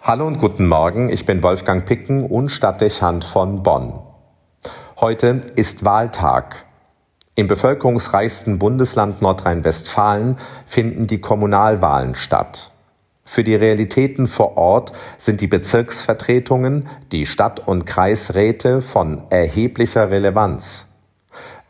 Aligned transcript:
Hallo 0.00 0.26
und 0.26 0.38
guten 0.38 0.68
Morgen, 0.68 1.10
ich 1.10 1.26
bin 1.26 1.42
Wolfgang 1.42 1.84
Picken 1.84 2.24
und 2.24 2.50
Stadtdechant 2.50 3.24
von 3.24 3.62
Bonn. 3.64 3.98
Heute 4.96 5.42
ist 5.56 5.84
Wahltag. 5.84 6.64
Im 7.34 7.48
bevölkerungsreichsten 7.48 8.58
Bundesland 8.58 9.20
Nordrhein-Westfalen 9.20 10.38
finden 10.66 11.08
die 11.08 11.20
Kommunalwahlen 11.20 12.14
statt. 12.14 12.70
Für 13.24 13.42
die 13.42 13.56
Realitäten 13.56 14.28
vor 14.28 14.56
Ort 14.56 14.92
sind 15.18 15.40
die 15.40 15.48
Bezirksvertretungen, 15.48 16.88
die 17.10 17.26
Stadt- 17.26 17.66
und 17.66 17.84
Kreisräte 17.84 18.80
von 18.80 19.22
erheblicher 19.30 20.10
Relevanz. 20.10 20.87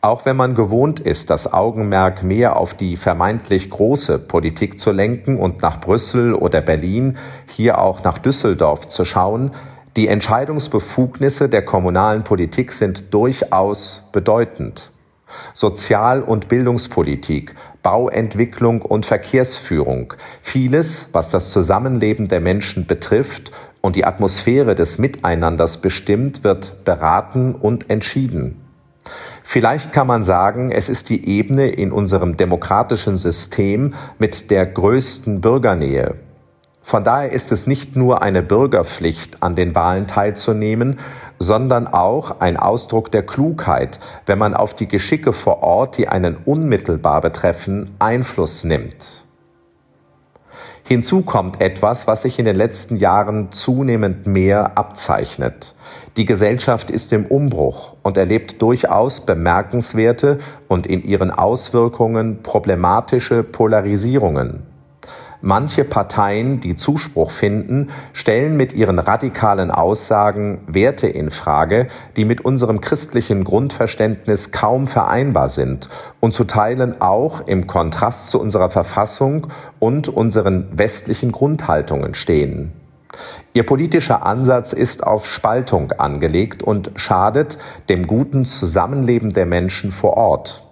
Auch 0.00 0.24
wenn 0.24 0.36
man 0.36 0.54
gewohnt 0.54 1.00
ist, 1.00 1.28
das 1.28 1.52
Augenmerk 1.52 2.22
mehr 2.22 2.56
auf 2.56 2.74
die 2.74 2.96
vermeintlich 2.96 3.68
große 3.68 4.20
Politik 4.20 4.78
zu 4.78 4.92
lenken 4.92 5.38
und 5.38 5.60
nach 5.60 5.80
Brüssel 5.80 6.34
oder 6.34 6.60
Berlin, 6.60 7.18
hier 7.48 7.78
auch 7.78 8.04
nach 8.04 8.18
Düsseldorf 8.18 8.88
zu 8.88 9.04
schauen, 9.04 9.50
die 9.96 10.06
Entscheidungsbefugnisse 10.06 11.48
der 11.48 11.64
kommunalen 11.64 12.22
Politik 12.22 12.72
sind 12.72 13.12
durchaus 13.12 14.08
bedeutend. 14.12 14.92
Sozial- 15.52 16.22
und 16.22 16.46
Bildungspolitik, 16.48 17.56
Bauentwicklung 17.82 18.82
und 18.82 19.04
Verkehrsführung, 19.04 20.14
vieles, 20.40 21.10
was 21.12 21.30
das 21.30 21.50
Zusammenleben 21.50 22.26
der 22.26 22.40
Menschen 22.40 22.86
betrifft 22.86 23.50
und 23.80 23.96
die 23.96 24.04
Atmosphäre 24.04 24.76
des 24.76 24.98
Miteinanders 24.98 25.80
bestimmt, 25.80 26.44
wird 26.44 26.84
beraten 26.84 27.56
und 27.56 27.90
entschieden. 27.90 28.67
Vielleicht 29.44 29.92
kann 29.92 30.06
man 30.06 30.24
sagen, 30.24 30.70
es 30.70 30.88
ist 30.88 31.08
die 31.08 31.28
Ebene 31.28 31.68
in 31.68 31.92
unserem 31.92 32.36
demokratischen 32.36 33.16
System 33.16 33.94
mit 34.18 34.50
der 34.50 34.66
größten 34.66 35.40
Bürgernähe. 35.40 36.16
Von 36.82 37.04
daher 37.04 37.32
ist 37.32 37.52
es 37.52 37.66
nicht 37.66 37.96
nur 37.96 38.22
eine 38.22 38.42
Bürgerpflicht, 38.42 39.42
an 39.42 39.54
den 39.54 39.74
Wahlen 39.74 40.06
teilzunehmen, 40.06 40.98
sondern 41.38 41.86
auch 41.86 42.40
ein 42.40 42.56
Ausdruck 42.56 43.12
der 43.12 43.24
Klugheit, 43.24 44.00
wenn 44.24 44.38
man 44.38 44.54
auf 44.54 44.74
die 44.74 44.88
Geschicke 44.88 45.32
vor 45.34 45.62
Ort, 45.62 45.98
die 45.98 46.08
einen 46.08 46.36
unmittelbar 46.36 47.20
betreffen, 47.20 47.94
Einfluss 47.98 48.64
nimmt. 48.64 49.24
Hinzu 50.88 51.20
kommt 51.20 51.60
etwas, 51.60 52.06
was 52.06 52.22
sich 52.22 52.38
in 52.38 52.46
den 52.46 52.56
letzten 52.56 52.96
Jahren 52.96 53.52
zunehmend 53.52 54.26
mehr 54.26 54.78
abzeichnet. 54.78 55.74
Die 56.16 56.24
Gesellschaft 56.24 56.90
ist 56.90 57.12
im 57.12 57.26
Umbruch 57.26 57.92
und 58.02 58.16
erlebt 58.16 58.62
durchaus 58.62 59.26
bemerkenswerte 59.26 60.38
und 60.66 60.86
in 60.86 61.02
ihren 61.02 61.30
Auswirkungen 61.30 62.42
problematische 62.42 63.42
Polarisierungen. 63.42 64.62
Manche 65.40 65.84
Parteien, 65.84 66.58
die 66.58 66.74
Zuspruch 66.74 67.30
finden, 67.30 67.90
stellen 68.12 68.56
mit 68.56 68.72
ihren 68.72 68.98
radikalen 68.98 69.70
Aussagen 69.70 70.62
Werte 70.66 71.06
in 71.06 71.30
Frage, 71.30 71.86
die 72.16 72.24
mit 72.24 72.44
unserem 72.44 72.80
christlichen 72.80 73.44
Grundverständnis 73.44 74.50
kaum 74.50 74.88
vereinbar 74.88 75.48
sind 75.48 75.88
und 76.18 76.34
zu 76.34 76.42
Teilen 76.42 77.00
auch 77.00 77.46
im 77.46 77.68
Kontrast 77.68 78.30
zu 78.30 78.40
unserer 78.40 78.70
Verfassung 78.70 79.46
und 79.78 80.08
unseren 80.08 80.76
westlichen 80.76 81.30
Grundhaltungen 81.30 82.14
stehen. 82.14 82.72
Ihr 83.54 83.64
politischer 83.64 84.26
Ansatz 84.26 84.72
ist 84.72 85.06
auf 85.06 85.26
Spaltung 85.26 85.92
angelegt 85.92 86.62
und 86.64 86.90
schadet 86.96 87.58
dem 87.88 88.06
guten 88.06 88.44
Zusammenleben 88.44 89.32
der 89.32 89.46
Menschen 89.46 89.92
vor 89.92 90.16
Ort. 90.16 90.67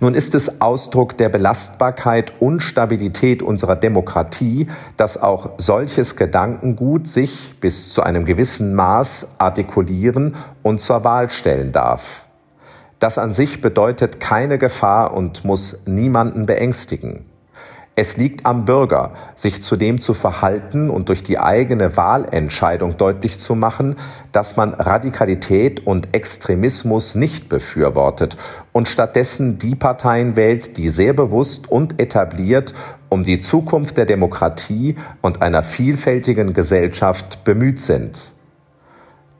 Nun 0.00 0.14
ist 0.14 0.34
es 0.34 0.60
Ausdruck 0.60 1.16
der 1.16 1.28
Belastbarkeit 1.28 2.32
und 2.40 2.60
Stabilität 2.60 3.42
unserer 3.42 3.76
Demokratie, 3.76 4.66
dass 4.96 5.20
auch 5.20 5.50
solches 5.58 6.16
Gedankengut 6.16 7.06
sich 7.08 7.54
bis 7.60 7.92
zu 7.92 8.02
einem 8.02 8.24
gewissen 8.24 8.74
Maß 8.74 9.36
artikulieren 9.38 10.36
und 10.62 10.80
zur 10.80 11.04
Wahl 11.04 11.30
stellen 11.30 11.72
darf. 11.72 12.24
Das 12.98 13.16
an 13.16 13.32
sich 13.32 13.62
bedeutet 13.62 14.20
keine 14.20 14.58
Gefahr 14.58 15.14
und 15.14 15.44
muss 15.44 15.86
niemanden 15.86 16.44
beängstigen. 16.44 17.29
Es 17.96 18.16
liegt 18.16 18.46
am 18.46 18.64
Bürger, 18.64 19.12
sich 19.34 19.62
zudem 19.62 20.00
zu 20.00 20.14
verhalten 20.14 20.90
und 20.90 21.08
durch 21.08 21.22
die 21.22 21.38
eigene 21.38 21.96
Wahlentscheidung 21.96 22.96
deutlich 22.96 23.38
zu 23.40 23.54
machen, 23.54 23.96
dass 24.32 24.56
man 24.56 24.72
Radikalität 24.72 25.86
und 25.86 26.14
Extremismus 26.14 27.14
nicht 27.14 27.48
befürwortet 27.48 28.36
und 28.72 28.88
stattdessen 28.88 29.58
die 29.58 29.74
Parteien 29.74 30.36
wählt, 30.36 30.76
die 30.76 30.88
sehr 30.88 31.12
bewusst 31.12 31.70
und 31.70 32.00
etabliert 32.00 32.74
um 33.10 33.24
die 33.24 33.40
Zukunft 33.40 33.96
der 33.96 34.06
Demokratie 34.06 34.94
und 35.20 35.42
einer 35.42 35.64
vielfältigen 35.64 36.54
Gesellschaft 36.54 37.44
bemüht 37.44 37.80
sind. 37.80 38.30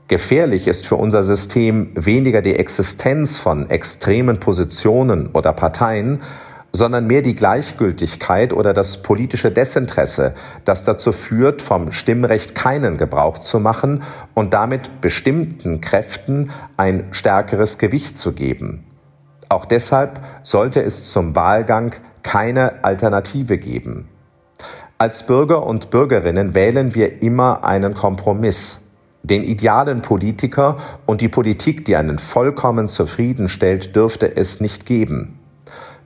Gefährlich 0.09 0.67
ist 0.67 0.89
für 0.89 0.97
unser 0.97 1.23
System 1.23 1.93
weniger 1.95 2.43
die 2.43 2.57
Existenz 2.57 3.39
von 3.39 3.71
extremen 3.71 4.41
Positionen 4.41 5.29
oder 5.29 5.53
Parteien, 5.53 6.21
sondern 6.73 7.07
mehr 7.07 7.23
die 7.23 7.35
Gleichgültigkeit 7.35 8.53
oder 8.53 8.73
das 8.73 9.03
politische 9.03 9.51
Desinteresse, 9.51 10.35
das 10.65 10.85
dazu 10.85 11.13
führt, 11.13 11.63
vom 11.63 11.93
Stimmrecht 11.93 12.55
keinen 12.55 12.97
Gebrauch 12.97 13.39
zu 13.39 13.61
machen 13.61 14.03
und 14.35 14.55
damit 14.55 15.01
bestimmten 15.01 15.81
Kräften 15.81 16.51
ein 16.77 17.09
stärkeres 17.11 17.79
Gewicht 17.79 18.19
zu 18.19 18.33
geben. 18.33 18.85
Auch 19.49 19.65
deshalb 19.65 20.21
sollte 20.45 20.83
es 20.83 21.11
zum 21.11 21.35
Wahlgang 21.35 21.95
keine 22.23 22.85
Alternative 22.85 23.59
geben. 23.59 24.09
Als 24.97 25.27
Bürger 25.27 25.67
und 25.67 25.91
Bürgerinnen 25.91 26.55
wählen 26.55 26.95
wir 26.95 27.23
immer 27.23 27.65
einen 27.65 27.95
Kompromiss. 27.95 28.91
Den 29.23 29.43
idealen 29.45 30.03
Politiker 30.03 30.77
und 31.05 31.21
die 31.21 31.29
Politik, 31.29 31.85
die 31.85 31.97
einen 31.97 32.19
vollkommen 32.19 32.87
zufriedenstellt, 32.87 33.97
dürfte 33.97 34.37
es 34.37 34.61
nicht 34.61 34.87
geben. 34.87 35.40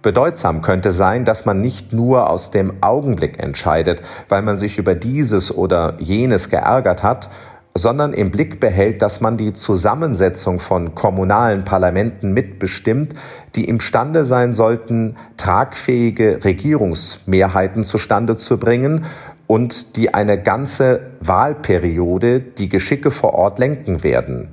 Bedeutsam 0.04 0.60
könnte 0.60 0.92
sein, 0.92 1.24
dass 1.24 1.46
man 1.46 1.62
nicht 1.62 1.94
nur 1.94 2.28
aus 2.28 2.50
dem 2.50 2.74
Augenblick 2.82 3.42
entscheidet, 3.42 4.02
weil 4.28 4.42
man 4.42 4.58
sich 4.58 4.76
über 4.76 4.94
dieses 4.94 5.56
oder 5.56 5.96
jenes 5.98 6.50
geärgert 6.50 7.02
hat, 7.02 7.30
sondern 7.74 8.12
im 8.12 8.30
Blick 8.30 8.60
behält, 8.60 9.00
dass 9.00 9.22
man 9.22 9.38
die 9.38 9.54
Zusammensetzung 9.54 10.60
von 10.60 10.94
kommunalen 10.94 11.64
Parlamenten 11.64 12.34
mitbestimmt, 12.34 13.14
die 13.54 13.64
imstande 13.64 14.26
sein 14.26 14.52
sollten, 14.52 15.16
tragfähige 15.38 16.44
Regierungsmehrheiten 16.44 17.82
zustande 17.82 18.36
zu 18.36 18.58
bringen 18.58 19.06
und 19.46 19.96
die 19.96 20.12
eine 20.12 20.38
ganze 20.38 21.12
Wahlperiode 21.20 22.40
die 22.40 22.68
Geschicke 22.68 23.10
vor 23.10 23.32
Ort 23.32 23.58
lenken 23.58 24.02
werden. 24.02 24.50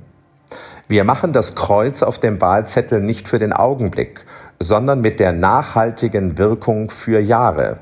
Wir 0.88 1.04
machen 1.04 1.34
das 1.34 1.54
Kreuz 1.54 2.02
auf 2.02 2.18
dem 2.18 2.40
Wahlzettel 2.40 3.02
nicht 3.02 3.28
für 3.28 3.38
den 3.38 3.52
Augenblick, 3.52 4.24
sondern 4.62 5.00
mit 5.00 5.20
der 5.20 5.32
nachhaltigen 5.32 6.38
Wirkung 6.38 6.90
für 6.90 7.20
Jahre. 7.20 7.78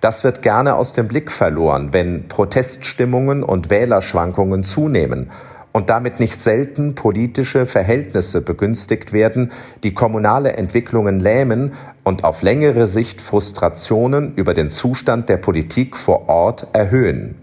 Das 0.00 0.24
wird 0.24 0.42
gerne 0.42 0.74
aus 0.74 0.92
dem 0.92 1.08
Blick 1.08 1.30
verloren, 1.30 1.92
wenn 1.92 2.28
Proteststimmungen 2.28 3.42
und 3.42 3.70
Wählerschwankungen 3.70 4.64
zunehmen 4.64 5.30
und 5.72 5.90
damit 5.90 6.20
nicht 6.20 6.40
selten 6.40 6.94
politische 6.94 7.66
Verhältnisse 7.66 8.44
begünstigt 8.44 9.12
werden, 9.12 9.50
die 9.82 9.92
kommunale 9.92 10.52
Entwicklungen 10.52 11.18
lähmen 11.18 11.72
und 12.04 12.22
auf 12.22 12.42
längere 12.42 12.86
Sicht 12.86 13.20
Frustrationen 13.20 14.34
über 14.36 14.54
den 14.54 14.70
Zustand 14.70 15.28
der 15.28 15.38
Politik 15.38 15.96
vor 15.96 16.28
Ort 16.28 16.68
erhöhen. 16.72 17.34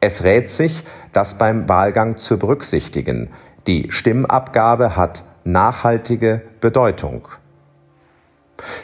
Es 0.00 0.24
rät 0.24 0.50
sich, 0.50 0.84
das 1.14 1.38
beim 1.38 1.66
Wahlgang 1.66 2.18
zu 2.18 2.38
berücksichtigen. 2.38 3.30
Die 3.66 3.90
Stimmabgabe 3.90 4.96
hat 4.96 5.22
nachhaltige 5.44 6.42
Bedeutung. 6.60 7.28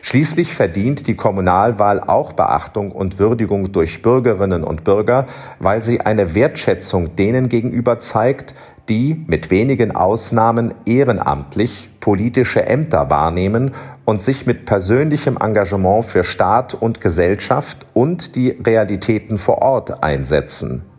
Schließlich 0.03 0.55
verdient 0.55 1.07
die 1.07 1.15
Kommunalwahl 1.15 2.01
auch 2.01 2.33
Beachtung 2.33 2.93
und 2.93 3.19
Würdigung 3.19 3.73
durch 3.73 4.03
Bürgerinnen 4.03 4.65
und 4.65 4.85
Bürger, 4.85 5.27
weil 5.59 5.83
sie 5.85 6.01
eine 6.01 6.35
Wertschätzung 6.35 7.17
denen 7.17 7.49
gegenüber 7.49 7.99
zeigt, 7.99 8.55
die 8.89 9.25
mit 9.29 9.51
wenigen 9.51 9.95
Ausnahmen 9.95 10.75
ehrenamtlich 10.85 11.91
politische 12.01 12.67
Ämter 12.67 13.09
wahrnehmen 13.09 13.73
und 14.05 14.21
sich 14.21 14.47
mit 14.47 14.65
persönlichem 14.65 15.37
Engagement 15.37 16.05
für 16.05 16.25
Staat 16.25 16.75
und 16.75 17.01
Gesellschaft 17.01 17.87
und 17.95 18.35
die 18.35 18.51
Realitäten 18.51 19.39
vor 19.39 19.59
Ort 19.63 20.03
einsetzen. 20.03 20.90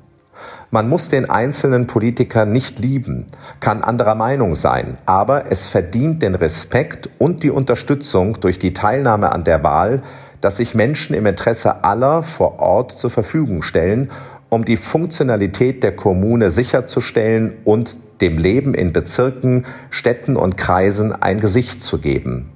Man 0.73 0.87
muss 0.87 1.09
den 1.09 1.29
einzelnen 1.29 1.85
Politiker 1.85 2.45
nicht 2.45 2.79
lieben, 2.79 3.25
kann 3.59 3.83
anderer 3.83 4.15
Meinung 4.15 4.55
sein, 4.55 4.97
aber 5.05 5.51
es 5.51 5.67
verdient 5.67 6.21
den 6.21 6.33
Respekt 6.33 7.09
und 7.17 7.43
die 7.43 7.49
Unterstützung 7.49 8.39
durch 8.39 8.57
die 8.57 8.71
Teilnahme 8.71 9.33
an 9.33 9.43
der 9.43 9.63
Wahl, 9.63 10.01
dass 10.39 10.57
sich 10.57 10.73
Menschen 10.73 11.13
im 11.13 11.25
Interesse 11.25 11.83
aller 11.83 12.23
vor 12.23 12.59
Ort 12.59 12.97
zur 12.97 13.09
Verfügung 13.09 13.63
stellen, 13.63 14.11
um 14.47 14.63
die 14.63 14.77
Funktionalität 14.77 15.83
der 15.83 15.93
Kommune 15.93 16.49
sicherzustellen 16.49 17.51
und 17.65 17.97
dem 18.21 18.37
Leben 18.37 18.73
in 18.73 18.93
Bezirken, 18.93 19.65
Städten 19.89 20.37
und 20.37 20.55
Kreisen 20.55 21.11
ein 21.11 21.41
Gesicht 21.41 21.81
zu 21.81 21.99
geben. 21.99 22.49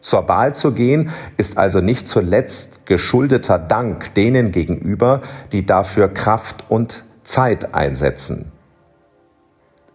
Zur 0.00 0.28
Wahl 0.28 0.56
zu 0.56 0.72
gehen 0.72 1.10
ist 1.36 1.56
also 1.56 1.80
nicht 1.80 2.08
zuletzt 2.08 2.84
geschuldeter 2.86 3.60
Dank 3.60 4.12
denen 4.14 4.50
gegenüber, 4.50 5.22
die 5.52 5.64
dafür 5.64 6.08
Kraft 6.08 6.64
und 6.68 7.04
Zeit 7.24 7.74
einsetzen. 7.74 8.52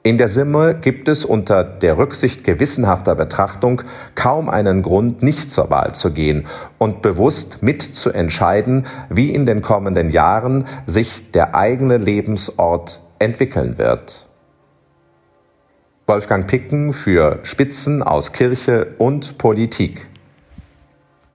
In 0.02 0.18
der 0.18 0.30
Summe 0.30 0.76
gibt 0.76 1.08
es 1.10 1.26
unter 1.26 1.64
der 1.64 1.98
Rücksicht 1.98 2.44
gewissenhafter 2.44 3.16
Betrachtung 3.16 3.84
kaum 4.16 4.50
einen 4.50 4.82
Grund, 4.82 5.24
nicht 5.24 5.52
zur 5.52 5.70
Wahl 5.70 5.94
zu 5.94 6.12
gehen 6.14 6.48
und 6.78 7.02
bewusst 7.02 7.62
mitzuentscheiden, 7.64 8.88
wie 9.10 9.34
in 9.34 9.46
den 9.46 9.62
kommenden 9.62 10.10
Jahren 10.10 10.66
sich 10.86 11.32
der 11.32 11.54
eigene 11.54 11.98
Lebensort 11.98 13.02
entwickeln 13.20 13.78
wird. 13.78 14.26
Wolfgang 16.08 16.48
Picken 16.48 16.92
für 16.94 17.40
Spitzen 17.44 18.02
aus 18.02 18.34
Kirche 18.34 18.96
und 18.98 19.38
Politik. 19.38 20.09